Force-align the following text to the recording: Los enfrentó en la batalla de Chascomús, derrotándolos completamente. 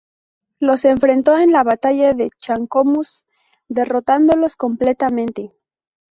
Los 0.59 0.83
enfrentó 0.85 1.37
en 1.37 1.51
la 1.51 1.63
batalla 1.63 2.15
de 2.15 2.31
Chascomús, 2.39 3.23
derrotándolos 3.69 4.55
completamente. 4.55 5.53